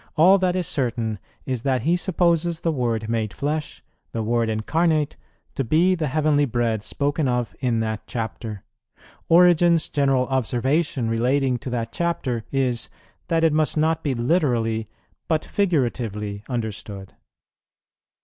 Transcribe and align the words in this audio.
All 0.15 0.39
that 0.39 0.55
is 0.55 0.65
certain 0.65 1.19
is 1.45 1.61
that 1.61 1.83
he 1.83 1.95
supposes 1.95 2.61
the 2.61 2.71
Word 2.71 3.07
made 3.07 3.31
flesh, 3.33 3.83
the 4.13 4.23
Word 4.23 4.49
incarnate 4.49 5.15
to 5.53 5.63
be 5.63 5.93
the 5.93 6.07
heavenly 6.07 6.45
bread 6.45 6.81
spoken 6.81 7.27
of 7.27 7.55
in 7.59 7.81
that 7.81 8.07
chapter."[25:1] 8.07 8.63
"Origen's 9.29 9.89
general 9.89 10.25
observation 10.25 11.07
relating 11.07 11.59
to 11.59 11.69
that 11.69 11.91
chapter 11.91 12.43
is, 12.51 12.89
that 13.27 13.43
it 13.43 13.53
must 13.53 13.77
not 13.77 14.01
be 14.01 14.15
literally, 14.15 14.89
but 15.27 15.45
figuratively 15.45 16.41
understood." 16.49 17.13